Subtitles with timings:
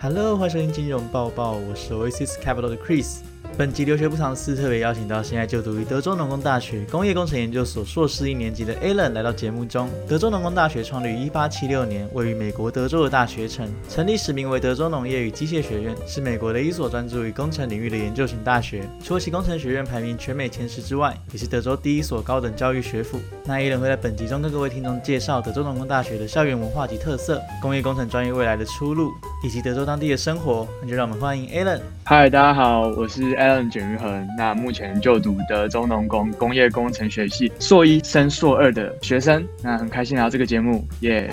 [0.00, 3.16] Hello，欢迎收听金融报报，我是 Oasis Capital 的 Chris。
[3.58, 9.90] 本集留学不尝试特别邀请到现在就读于德州农工大学工业工程研究所硕士一年级的 Alan 来到节目中。
[10.08, 18.88] 德州农工大学创立于1876年，位于美国德州的大学城，成立时名为德州农业与机械学院，是美国的一所专注于工程领域的研究型大学。
[19.02, 23.18] 除了其工程学院排名全美前十之外，也是德州第一所高等教育学府。
[23.44, 29.10] 那 Alan 会在本集中跟各位听众介绍德州农工大学的校园文化及特色、工业工程专业未来的出路，
[29.42, 30.64] 以及德州当地的生活。
[30.80, 31.80] 那就让我们欢迎 Alan。
[32.04, 34.28] 嗨，大家好，我是 Alan 简于恒。
[34.36, 39.46] 那目前就读德州农工工业工程学系硕一升硕二的学生。
[39.62, 41.30] 那很开心来到这个节目，耶、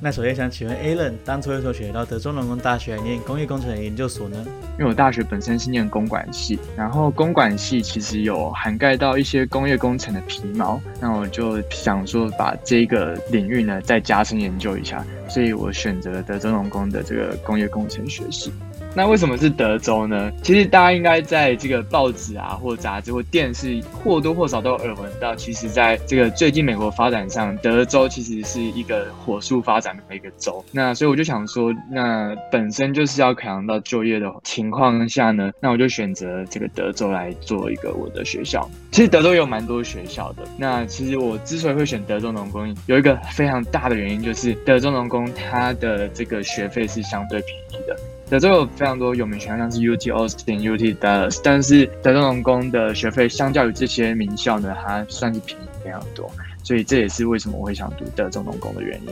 [0.00, 4.36] 那首先想请问 Alan，当初为什么选到德州农工大学念工业工程研究所呢？
[4.78, 18.52] 因为我大学本身是念公管系，然后公管系其实有涵盖到一些工业工程的皮毛，那我就想说把这个领域呢再加深研究一下，所以我选择了德州农工的这个工业工程学系。
[18.96, 20.32] 那为什么是德州呢？
[20.42, 25.34] 其实大家应该在这个报纸啊，或杂志或电视或多或少都有耳闻到。
[25.34, 30.64] 其实，在这个最近美国发展上，德州其实是一个火速发展的一个州。
[30.70, 38.68] 那所以我就想说，那本身就是要考量到就业的情况下呢，那我就选择这个德州来做一个我的学校。
[38.92, 40.44] 其实德州有蛮多学校的。
[40.56, 47.96] 那其实我之所以会选德州农工，有一个非常大的原因，就是德州农工它的这个学费是相对便宜的。
[48.34, 56.28] 德州有非常多有名学校，像是 UT Austin、UT Dallas，但是德州农工的学费相较于这些名校呢，它算是便宜非常多，
[56.64, 59.08] 所以这也是为什么我会想读德州农工的原因。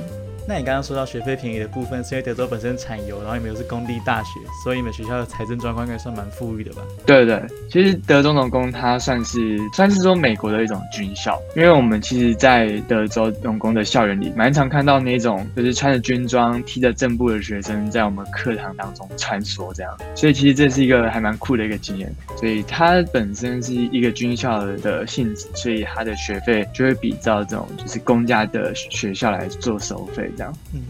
[0.47, 6.83] 那你刚刚说到学费便宜的部分，是因为德州本身产油，然后你们又是公立大学，所以你们学校的财政状况应该算蛮富裕的吧？
[7.07, 22.13] 对对，其实德州农工它算是算是说美国的一种军校，因为我们其实，在德州农工的校园里，蛮常看到那种就是穿着军装、踢着正步的学生在我们课堂当中穿梭这样，所以其实这是一个还蛮酷的一个经验。
[22.37, 30.57] 所以它本身是一个军校的性质，所以它的学费就会比照这种就是公家的学校来做收费这样。
[30.73, 30.83] 嗯，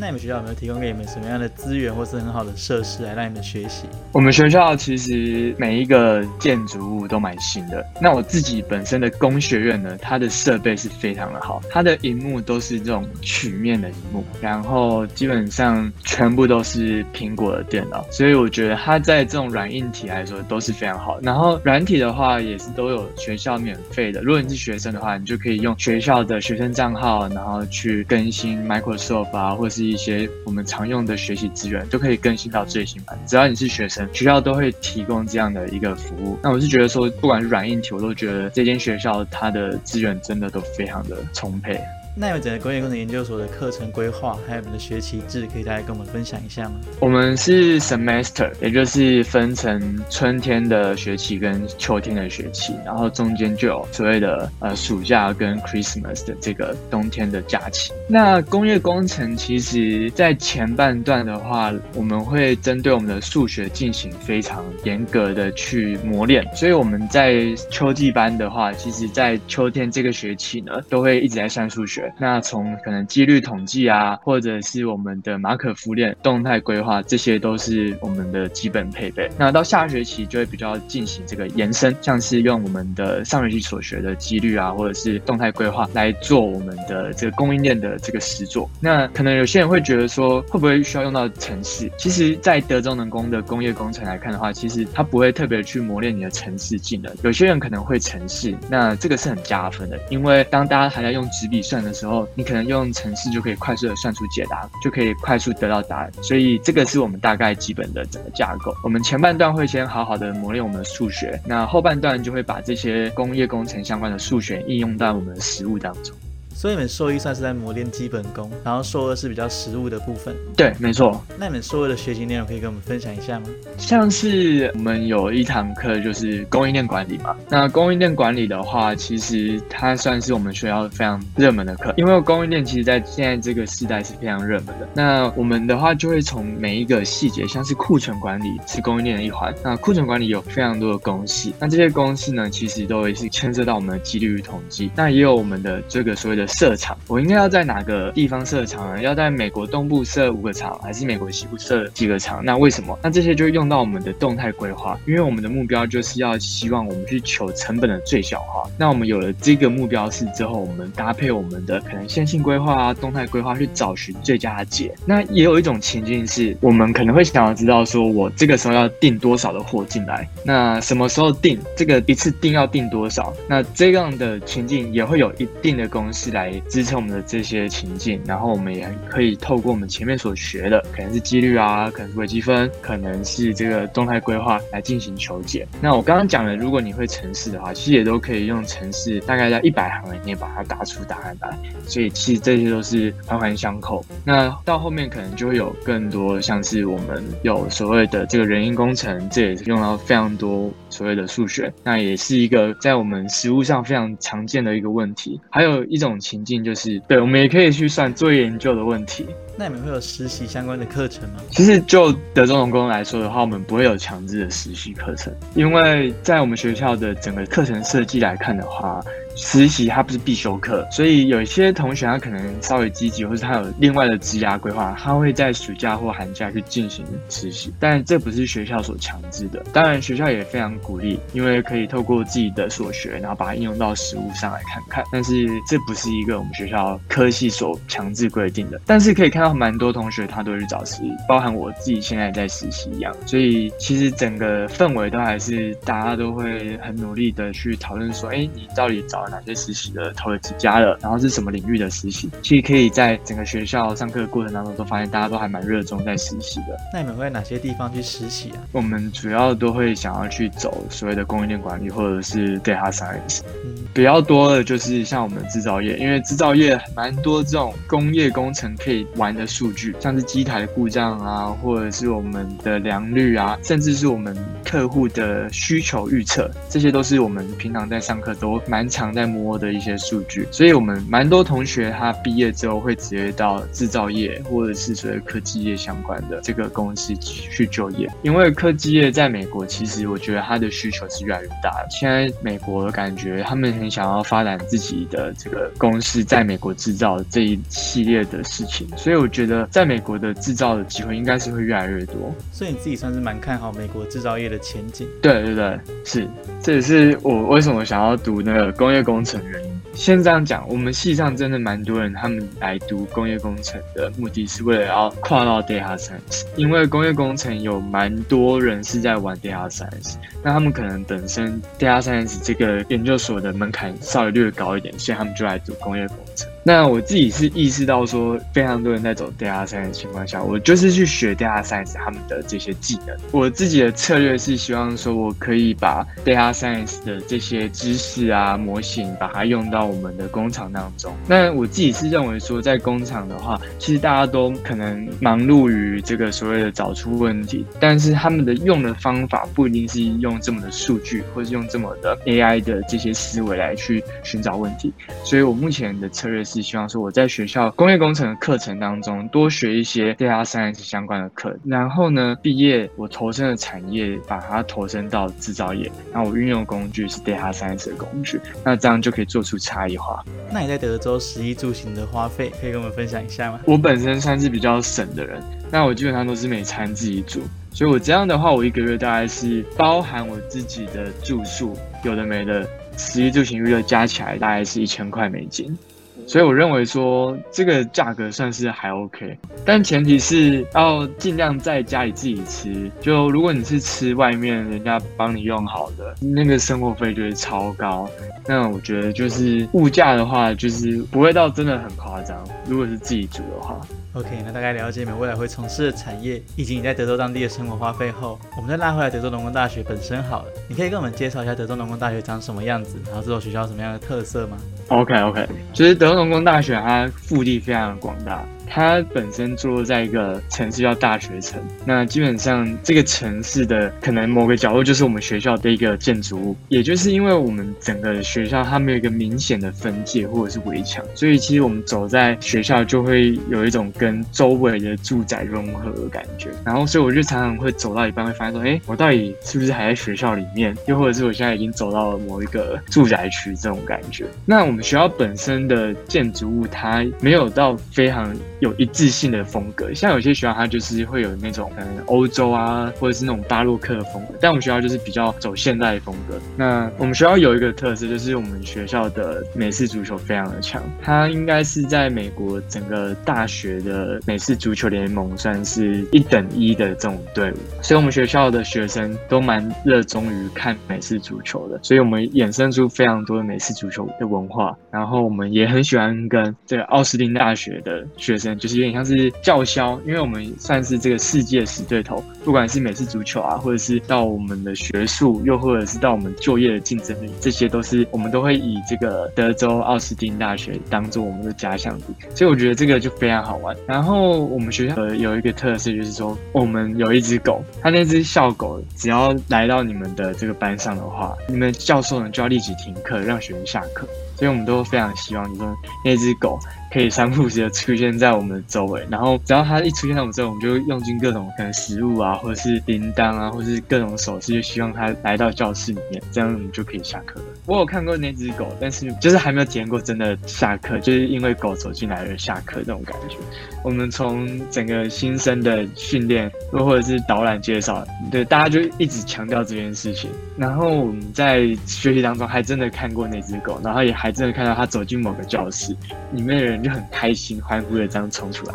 [0.00, 3.84] 那你们学校有没有提供给你们什么样的资源或是很好的设施来让你们学习？
[4.12, 7.86] 我们学校其实每一个建筑物都蛮新的。
[8.00, 21.20] 那我自己本身的工学院呢，它的设备是非常的好，它的荧幕都是这种曲面的荧幕，然后基本上全部都是苹果的电脑，所以我觉得它在这种软硬体来说都是非常好。
[21.20, 33.18] 然后软体的话也是都有学校免费的，如果你是学生的话，你就可以用学校的学生账号，然后去更新 Microsoft 啊，或是一些我们常用的学习资源，就可以更新到最新版。
[33.26, 36.38] 只要你是学生，学校都会提供这样的一个服务。
[36.42, 41.80] 那我是觉得说，不管是软硬体，我都觉得这间学校它的资源真的都非常的充沛。
[42.16, 46.72] 那你们整个工业工程研究所的课程规划，还有你们的学期制，可以大家跟我们分享一下吗？
[47.00, 57.92] 我们是 semester，也就是分成春天的学期跟秋天的学期，然后中间就有所谓的呃暑假跟 Christmas 的这个冬天的假期。
[58.08, 71.99] 那工业工程其实在前半段的话，我们会针对我们的数学进行非常严格的去磨练，所以我们在秋季班的话，其实在秋天这个学期呢，都会一直在上数学。
[72.18, 79.30] 那从可能几率统计啊，或者是我们的马可夫链、动态规划，这些都是我们的基本配备。
[79.38, 88.70] 那到下学期就会比较进行这个延伸，像是用我们的上学期所学的几率啊，或者是动态规划来做我们的这个供应链的这个实作。
[88.80, 91.90] 那可能有些人会觉得说，会不会需要用到程式？
[91.98, 97.12] 其实，在德州能工的工业工程来看的话，其实它不会特别去磨练你的程式技能。
[97.22, 106.10] 有些人可能会程式，那这个是很加分的，因为当大家还在用纸笔算的时候，你可能用程式就可以快速的算出解答，就可以快速得到答案。
[106.22, 108.74] 所以这个是我们大概基本的整个架构。
[108.82, 116.14] 我们前半段会先好好的磨练我们的数学，那后半段就会把这些工业工程相关的数学应用到我们的实物当中。
[116.60, 120.36] 所以你们硕一算是在磨练基本功，然后兽二是比较实务的部分。
[120.54, 121.24] 对，没错。
[121.38, 123.46] 那你们兽二的学习内容可以跟我们分享一下吗？
[123.78, 127.34] 像是我们有一堂课就是供应链管理嘛。
[127.48, 134.86] 那供应链管理的话，其实它算是我们学校非常热门的课，因为供应链其实在现在这个时代是非常热门的。
[134.92, 139.54] 那我们的话就会从每一个细节，像是库存管理是供应链的一环。
[139.64, 144.90] 那库存管理有非常多的公式，那这些公式呢，其实都会是牵涉到我们的几率与统计。
[144.94, 149.02] 那也有我们的这个所谓的设厂，我应该要在哪个地方设厂呢？
[149.02, 152.44] 要在美国东部设五个厂，还是美国西部设几个厂？
[152.44, 152.98] 那为什么？
[153.02, 158.68] 那这些就用到我们的动态规划，因为我们的目标就是要希望我们去求成本的最小化。
[158.76, 164.94] 那我们有了这个目标式之后，我们搭配我们的可能线性规划啊、动态规划去找寻最佳的解。
[165.06, 170.28] 那也有一种情境是，我们可能会想要知道说，我这个时候要订多少的货进来？
[170.44, 171.58] 那什么时候订？
[171.76, 173.32] 这个一次订要订多少？
[173.48, 185.66] 那这样的情境也会有一定的公式来来支撑我们的这些情境，然后我们也可以透过我们前面所学的，可能是几率啊，可能是微积分，可能是这个动态规划来进行求解。
[185.80, 191.58] 那我刚刚讲的，如果你会程式的话，其实也都可以用程式，大概在一百行以内把它打出答案来。
[191.86, 194.04] 所以其实这些都是环环相扣。
[194.24, 201.72] 那到后面可能就会有更多，像是我们有所谓的这个人因工程，这也是用到非常多所谓的数学。
[201.82, 205.40] 那也是一个在我们实务上非常常见的一个问题。
[205.50, 209.26] 还有一种情境就是，对我们也可以去算作业研究的问题。
[209.60, 211.42] 那你们会有实习相关的课程吗？
[211.50, 219.02] 其实就德州农工来说的话，我们不会有强制的实习课程，因为在我们学校的整个课程设计来看的话。
[219.36, 227.72] 实习它不是必修课，所以有一些同学他可能稍微积极，或者他有另外的职涯规划，他会在暑假或寒假去进行实习。
[227.78, 229.64] 但这不是学校所强制的。
[229.72, 235.02] 当然，学校也非常鼓励，因为可以透过自己的所学，然后把它应用到实务上来看看。
[235.12, 238.80] 但是这不是一个我们学校科系所强制规定的。
[238.84, 243.14] 但是可以看到蛮多同学他都去找实习，包含我自己现在在实习一样。
[243.26, 249.30] 所以其实整个氛围都还是大家都会很努力的去讨论说，哎，你到底找了？
[249.30, 250.98] 哪些实习的投了几家了？
[251.00, 252.28] 然后是什么领域的实习？
[252.42, 256.76] 其实可以在整个学校上课的过程当中，都发现大家都还蛮热衷在实习的。
[256.92, 258.58] 那你们会哪些地方去实习啊？
[258.72, 263.40] 我们主要都会想要去走所谓的供应链管理，或者是 data science。
[263.64, 274.34] 嗯，比较多的就是像我们制造业，因为制造业蛮多这种工业工程可以玩的数据，像是机台的故障啊，或者是我们的良率啊，甚至是我们
[274.64, 279.10] 客户的需求预测，这些都是我们平常在上课都蛮常。
[279.10, 291.88] 在摸的一些数据，所以我们蛮多同学他毕业之后会直接到制造业或者是所谓科技业相关的这个公司去就业，因为科技业在美国其实我觉得它的需求是越来越大的。
[291.90, 302.32] 现在美国感觉他们很想要发展自己的这个公司在美国制造这一系列的事情，所以我觉得在美国的制造的机会应该是会越来越多。
[302.52, 305.06] 所以你自己算是蛮看好美国制造业的前景。
[305.20, 306.28] 对对对，是，
[306.62, 309.00] 这也是我为什么想要读那个工业。
[309.10, 326.46] 工程原因，先这样讲，我们系上真的蛮多人，他们来读工业工程的目的是为了要跨到 data science，因为工业工程有蛮多人是在玩 data science，那他们可能本身 data science 这个研究所的门槛稍微略高一点，所以他们就来读工业工程。
[326.62, 333.16] 那我自己是意识到说，非常多人在走 data science 的情况下，我就是去学 data science 他们的这些技能。
[333.32, 341.14] 我自己的策略是希望说，我可以把 data science 的这些知识啊、模型，把它用到我们的工厂当中。
[341.26, 354.92] 那我自己是认为说，在工厂的话，其实大家都可能忙碌于这个所谓的找出问题，但是他们的用的方法不一定是用这么的数据，或是用这么的 AI 的这些思维来去寻找问题。
[355.24, 356.44] 所以我目前的策略。
[356.50, 370.24] 是希望说我在学校工业工程的课程当中多学一些 data science 相关的课，然后呢，毕业我投身的产业把它投身到制造业，然后我运用工具是 data science 的工具，那这样就可以做出差异化。
[370.52, 373.60] 那你在德州食衣住行的花费可以跟我们分享一下吗？
[373.64, 382.66] 我本身算是比较省的人，那我基本上都是每餐自己煮，所以我这样的话，我一个月大概是包含我自己的住宿，有的没的，
[382.96, 385.78] 食衣住行娱乐加起来大概是一千块美金。
[386.26, 392.90] 所以我认为说这个价格算是还 OK，但前提是要尽量在家里自己吃。
[393.00, 398.08] 就如果你是吃外面人家帮你用好的，那个生活费就会超高。
[398.46, 402.36] 那我觉得就是物价的话，就是不会到真的很夸张。
[402.66, 403.80] 如果是自己煮的话。
[404.14, 410.48] OK，那大概了解你们未来会从事的产业，以及你在德州当地的生活花费后，我们再拉回来德州农工大学本身好了。
[410.68, 414.56] 你可以跟我们介绍一下德州农工大学长什么样子，然后这所学校什么样的特色吗
[414.88, 418.44] ？OK OK，其实德州农工大学它腹地非常广大。
[418.70, 436.50] 它本身坐落在一个城市叫大学城，那基本上这个城市的可能某个角落就是我们学校的一个建筑物，也就是因为我们整个学校它没有一个明显的分界或者是围墙，所以其实我们走在学校就会有一种跟周围的住宅融合的感觉。
[436.64, 440.76] 然后，所以我就常常会走到一半会发现说，哎，我到底是不是还在学校里面？
[440.86, 444.26] 又或者是我现在已经走到了某一个住宅区这种感觉？
[444.46, 456.38] 那我们学校本身的建筑物它没有到非常有一致性的风格，像有些学校它就是会有那种嗯欧洲啊，或者是那种巴洛克的风格，但我们学校就是比较走现代风格。
[456.56, 493.76] 那我们学校有一个特色，就是我们学校的美式足球非常的强，它应该是在美国整个大学的美式足球联盟算是一等一的这种队伍，所以我们学校的学生都蛮热衷于看美式足球的，所以我们衍生出非常多的美式足球的文化，然后我们也很喜欢跟这个奥斯汀大学的学生，就是有点像是叫嚣，因为我们算是这个世界死对头，不管是美式足球啊，或者是到我们的学术，又或者是到我们就业的竞争力，这些都是我们都会以这个德州奥斯汀大学当做我们的家乡地，所以我觉得这个就非常好玩。
[493.86, 504.06] 然后我们学校有一个特色，就是说我们有一只狗，它那只校狗只要来到你们的这个班上的话，你们教授呢就要立即停课，让学生下课。
[504.40, 506.58] 所以我们都非常希望，你说那只狗
[506.90, 517.46] 可以三不时的出现在我们的周围，然后只要它一出现在我们周围，我们就用尽各种可能食物啊，或者是铃铛啊，或者是各种手势，就希望它来到教室里面，这样我们就可以下课了。
[517.66, 523.36] 我有看过那只狗，但是就是还没有体验过真的下课，就是因为狗走进来而下课这种感觉。
[523.84, 530.30] 我们从整个新生的训练，又或者是导览介绍，对大家就一直强调这件事情。
[530.56, 535.96] 然后我们在学习当中还真的看过那只狗，然后也还真的看到他走进某个教室，
[536.32, 538.74] 里面的人就很开心、欢呼的这样冲出来。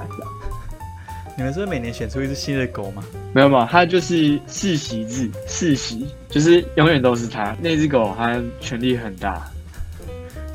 [1.37, 3.03] 你们是是每年选出一只新的狗吗？
[3.33, 7.55] 没有嘛，它就是世袭制，世袭就是永远都是它。
[7.59, 9.45] 那只狗它权力很大。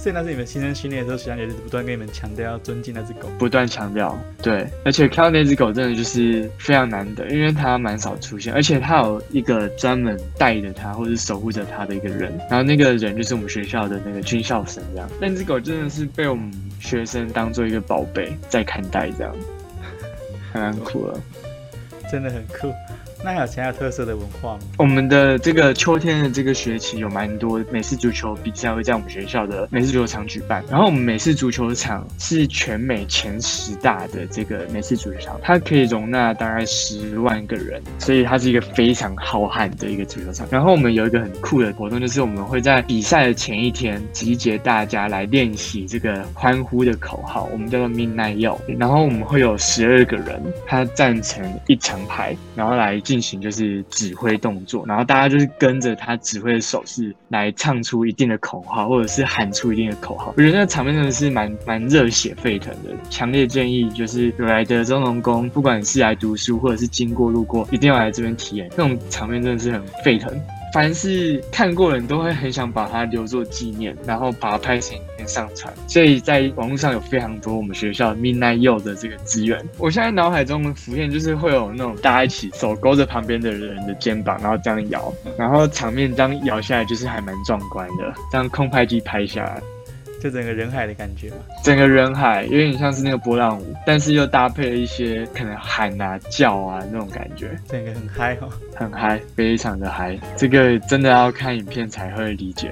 [0.03, 4.19] 所以那是你们新生训练的时候，学长也是不断跟你们强调要尊敬那只狗，不断强调。
[4.43, 15.07] 对，而且看到那只狗真的就是非常难得，因为它蛮少出现，而且它有一个专门带着它或者守护着它的一个人，然后那个人就是我们学校的那个军校生这样。
[15.21, 19.37] 那只狗真的是被我们学生当做一个宝贝在看待，这样，
[20.51, 21.21] 还蛮酷了，
[22.11, 22.73] 真的很酷。
[23.23, 24.61] 那还有其他特色的文化吗？
[24.79, 30.65] 我们的这个秋天的这个学期有蛮多美式足球比赛会在我们学校的美式足球场举办。
[30.71, 40.47] 然后我们美式足球场是全美前十大的这个美式足球场，它可以容纳大概十万个人，所以它是一个非常浩瀚的一个足球场。
[40.51, 48.57] 然后我们有一个很酷的活动，就是我们会在比赛的前一天集结大家来练习这个欢呼的口号，我们叫做 Midnight Yell。
[48.79, 52.99] 然后我们会有十二个人，他站成一长排，然后来。
[53.11, 60.33] 进行就是指挥动作，然后大家就是跟着他指挥的手势来唱出一定的口号，或者是喊出一定的口号。
[60.37, 68.71] 我觉得那个场面真的是蛮蛮热血沸腾的，强烈建议就是有来的中农工，不管是来读书或者是经过路过，一定要来这边体验。
[68.77, 70.33] 那种场面真的是很沸腾。
[70.73, 75.73] 凡是看过的人都会很想把它留作纪念，然后把它拍成影片上传。
[75.89, 79.65] 所以在网络上有非常多我们学校 miniyou 的这个资源。
[79.79, 88.15] 我现在脑海中浮现就是会有那种大家一起手勾着旁边的人的肩膀，然后这样摇，然后场面这样摇下来就是还蛮壮观的。
[88.31, 89.61] 这样空拍机拍下来。
[90.21, 100.19] 就整个人海的感觉嘛，整个人海有点像是那个波浪舞，但是又搭配了一些可能喊啊叫啊那种感觉，整个很嗨哦，很嗨，非常的嗨。
[100.37, 102.71] 这个真的要看影片才会理解。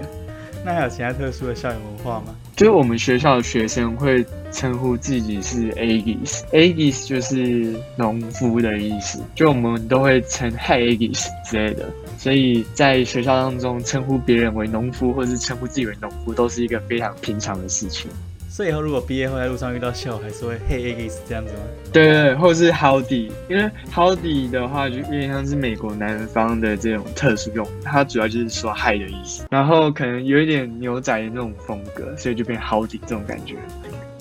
[0.64, 2.34] 那还有其他特殊的校园文化吗？
[2.54, 11.88] 就是我们学校的学生会称呼自己是 Aggies，Aggies 就是农夫的意思，就我们都会称 Hey Aggies 之类的。
[12.16, 18.10] 所以在学校当中称呼别人为农夫，或者是称呼自己为农夫，都是一个非常平常的事情。
[18.50, 21.60] 所以以后如果毕业后在路上遇到校，还是会 Hey Aggies 这样子吗？
[21.92, 33.54] 对对对，或者是 Howdy，因为 Howdy 的话就有点像是美国南方的这种特殊用，它主要就是说嗨的意思，然后可能有一点牛仔的那种风格，所以就变 Howdy 这种感觉。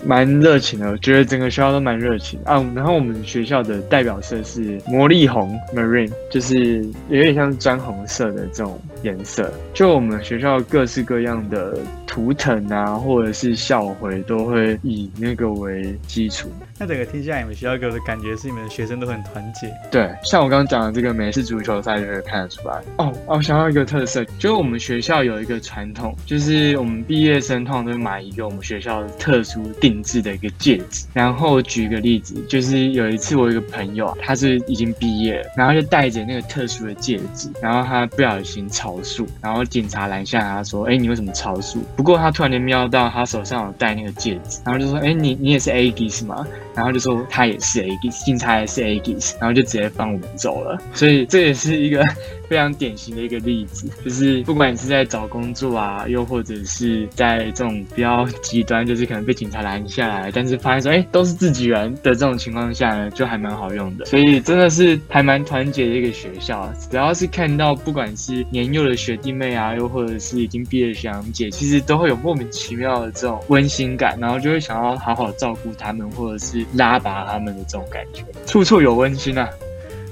[0.08, 2.66] 蛮热情的，我觉得整个学校都蛮热情啊。
[2.74, 9.52] 然后我们学校的代表色是魔力红 （Marine），就是有点像砖红色的这种颜色。
[9.74, 16.50] 就我们学校各式各样的图腾啊，或者是校徽，都会以那个为基础。
[16.80, 19.70] 那整个听下来，你们学校给我的感觉是你们的学生都很团结。
[19.92, 22.82] 对，像我刚刚讲的这个美式足球赛，就可以看得出来。
[22.98, 29.58] 哦哦，想要一个特色，就是我们学校有一个传统，就是我们毕业生通常都会买一个我们学校的特殊。
[29.82, 31.06] 定制的一个戒指。
[31.14, 46.46] 然后举个例子，就是有一次我有一个朋友啊，他是已经毕业了，然后就戴着那个特殊的戒指，然后他不小心超速，然后警察拦下他说：“哎，你为什么超速？”不过他突然间瞄到他手上有戴那个戒指，然后就说：“哎，你你也是 A G 是吗？”
[46.78, 50.80] 然后就说他也是 A G，警察也是 A G，然后就直接放我们走了。
[50.94, 52.02] 所以这也是一个
[52.48, 64.06] 非常典型的一个例子，就是不管你是在找工作啊，又或者是在这种比较极端，就是可能被警察拦下来，但是发现说，哎，都是自己人的这种情况下呢，就还蛮好用的。
[64.06, 66.72] 所以真的是还蛮团结的一个学校。
[66.90, 79.50] 只要是看到不管是年幼的学弟妹啊，又或者是已经毕业的学长姐，其实都会有莫名其妙的这种温馨感，然后就会想要好好照顾他们，或者是拉拔他们的这种感觉，处处有温馨啊。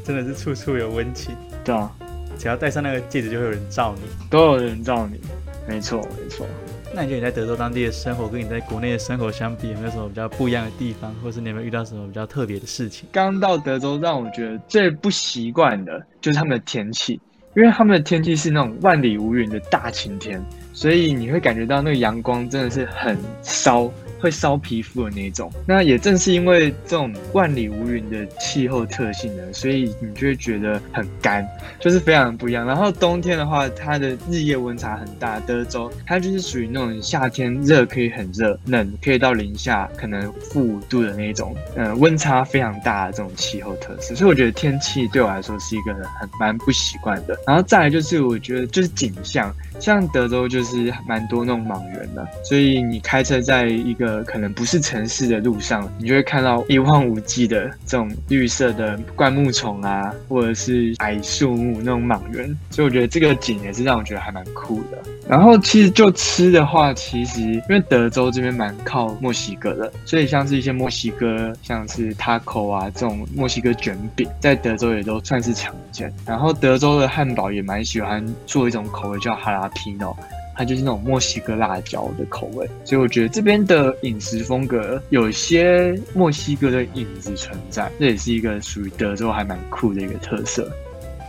[0.04, 1.92] 真的是处处有温情，对啊，
[2.38, 5.20] 只要戴上那个戒指，就会有人罩你，都有人罩你，
[5.68, 6.46] 没错没错。
[6.94, 13.10] 那你觉得你在德州当地的生活，跟你在国内的生活相比，有没有什么比较不一样的地方，或是你有没有遇到什么比较特别的事情？
[13.12, 17.20] 刚到德州，让我觉得最不习惯的就是他们的天气，
[17.56, 20.40] 因为他们的天气是那种万里无云的大晴天，
[20.72, 23.92] 所以你会感觉到那个阳光真的是很烧。
[24.20, 31.48] 会烧皮肤的那种，那也正是因为这种万里无云的气候特性呢，所以你就会觉得很干，
[31.80, 32.66] 就是非常不一样。
[32.66, 44.16] 然后冬天的话，它的日夜温差很大，德州它就是属于那种夏天热可以很热，冷可以到零下可能负五度的那种，嗯，温差非常大的这种气候特色。
[44.16, 47.38] 所以我觉得天气对我来说是一个很蛮不习惯的。
[47.46, 65.02] 然后再来就是我觉得就是景象，像德州就是蛮多那种莽原的，所以你开车在一个呃，可能不是城市的路上，你就会看到一望无际的这种绿色的灌木丛啊，或者是矮树木那种莽原，所以我觉得这个景也是让我觉得还蛮酷的。
[65.28, 76.14] 然后其实就吃的话，其实因为德州这边蛮靠墨西哥的，所以像是一些墨西哥，像是 taco 啊这种墨西哥卷饼，在德州也都算是常见。
[76.28, 80.16] 然后德州的汉堡也蛮喜欢做一种口味叫哈拉皮诺。
[80.56, 90.72] 它就是那种墨西哥辣椒的口味，所以我觉得这边的饮食风格有些墨西哥的影子存在，这也是一个属于德州还蛮酷的一个特色。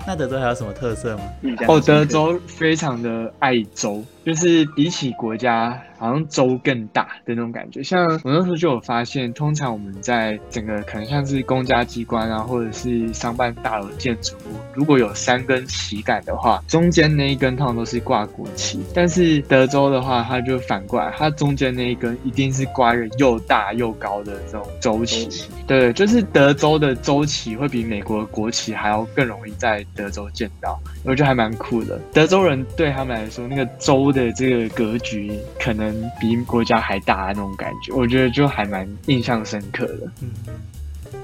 [0.07, 1.25] 那德州还有什么特色吗？
[1.67, 5.77] 哦，德州非常的爱州，就是比起国家。
[5.99, 18.81] 好像州更大的那种感觉，像我那时候就有发现，通常我们在整个可能像是公家机关啊，或者是商办大楼建筑物，如果有三根旗杆的话，中间那一根通常都是挂国旗。
[18.95, 25.49] 但是德州的话，它就反过来，它中间那一根一定是挂一个又大又高的这种州旗。
[25.67, 31.99] 对，就是德州的州旗会比美国国旗还要更容易在德州见到，我觉得还蛮酷的。
[32.13, 35.86] 德州人对他们来说，那个州的这个格局可能。
[36.21, 40.11] 比国家还大的那种感觉，我觉得就还蛮印象深刻的。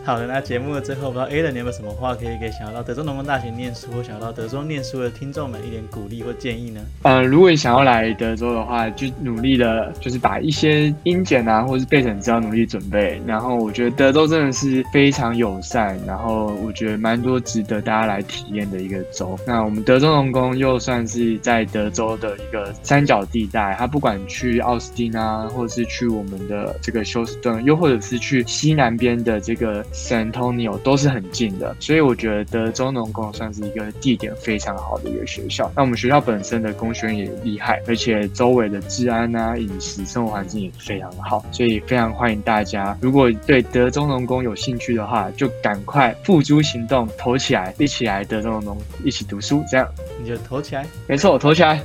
[0.05, 6.81] 好的，那节目的最后，不知道 A 的你有没有什么话可以给想要到德州农工大学念书或想要到德州念书的听众们一点鼓励或建议呢？
[7.03, 13.21] 呃，如果你想要来德州的话，就努力的，就是把一些英检啊，或是备审资料努力准备。
[13.27, 19.39] 然后我觉得德州真的是非常友善，然后我觉得蛮多值得大家来体验的一个州。
[19.47, 29.72] 那我们德州农工又算是在德州的一个三角地带，它不管去奥斯汀啊，或者是去我们的这个休斯顿，又或者是去西南边的这个。
[29.93, 35.71] San Antonio 都是很近的，所以我觉得德州农工算是一个地点非常好的一个学校。
[35.77, 42.97] 那我们学校本身的工学院也厉害，而且周围的治安啊、饮食、生活环境也非常好，所以非常欢迎大家。
[43.01, 49.89] 如果对德州农工有兴趣的话，就赶快付诸行动，投起来，一起来德州农工一起读书，这样
[50.21, 50.87] 你就投起来。
[51.07, 51.81] 没错，投起来。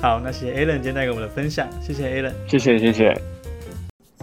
[0.00, 3.33] 好，那谢谢 Alan 今天带给我们的分享，谢谢 Alan，谢谢谢谢。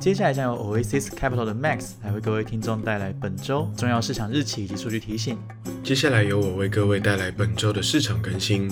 [0.02, 5.38] 接下来将由 Oasis Capital 的 Max 来为各位听众带来本周重要市场日期以及数据提醒。
[5.84, 8.68] 接下来由我为各位带来本周的市场更新。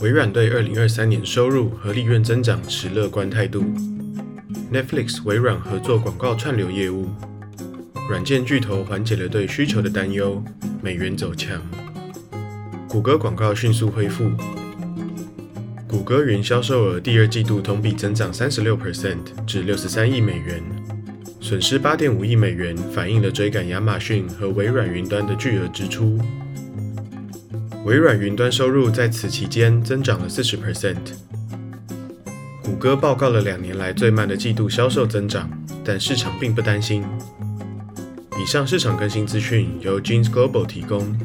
[0.00, 3.62] 微软对二零二三年收入和利润增长持乐观态度。
[4.72, 7.08] Netflix 微软合作广告串流业务。
[8.10, 10.42] 软件巨头缓解了对需求的担忧，
[10.82, 11.62] 美元走强。
[12.88, 14.28] 谷歌广告迅速恢复。
[15.88, 20.62] 谷歌云销售额第二季度同比增长三十六 percent 至六十三亿美元，
[21.40, 26.18] 损失八点五亿美元，反映了追赶亚马逊和微软云端的巨额支出。
[27.86, 30.98] 微软云端收入在此期间增长了四十 percent。
[32.62, 35.50] 谷歌报告了两年来最慢的季度销售增长，
[35.82, 37.02] 但市场并不担心。
[38.38, 41.18] 以上市场更新资讯由 Jeans Global 提供。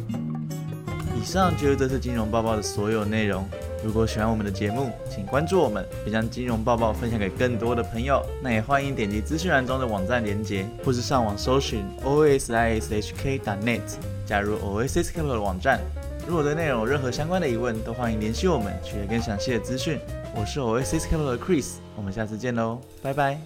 [1.22, 3.46] 以上就是这次金融报告的所有内容。
[3.84, 8.26] 如果喜欢我们的节目，请关注我们，并将金融报报分享给更多的朋友。
[8.42, 13.82] 那也欢迎点击资讯栏中的网站连接，或是上网搜寻 osishk.net，
[14.26, 15.82] 加入 Oasis Capital 的网站。
[16.26, 20.00] 如果对内容有任何相关的疑问，都欢迎联系我们，取得更详细的资讯。
[20.34, 23.38] 我是 Oasis Capital 的 Chris，我们下次见喽，拜拜。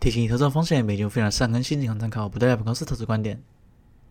[0.00, 3.38] 提醒：投资风险，每节非常善更新，仅供参考，不代表公司投资观点。